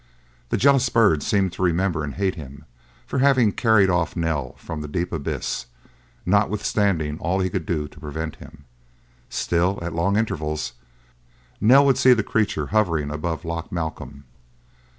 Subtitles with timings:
[0.49, 2.65] The jealous bird seemed to remember and hate him
[3.05, 5.67] for having carried off Nell from the deep abyss,
[6.25, 8.65] notwithstanding all he could do to prevent him.
[9.29, 10.73] Still, at long intervals,
[11.59, 14.23] Nell would see the creature hovering above Loch Malcolm.